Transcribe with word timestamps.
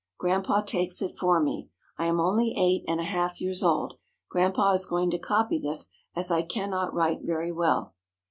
Grandpa 0.17 0.61
takes 0.61 0.99
it 1.03 1.15
for 1.15 1.39
me. 1.39 1.69
I 1.99 2.05
am 2.07 2.19
only 2.19 2.57
eight 2.57 2.83
and 2.87 2.99
a 2.99 3.03
half 3.03 3.39
years 3.39 3.61
old. 3.61 3.99
Grandpa 4.31 4.71
is 4.71 4.87
going 4.87 5.11
to 5.11 5.19
copy 5.19 5.59
this, 5.59 5.89
as 6.15 6.31
I 6.31 6.41
can 6.41 6.71
not 6.71 6.91
write 6.91 7.21
very 7.21 7.51
well. 7.51 7.93